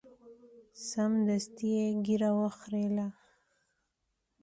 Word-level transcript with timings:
سمدستي 0.87 1.67
یې 1.75 1.87
ږیره 2.05 2.29
وخریله. 2.39 3.07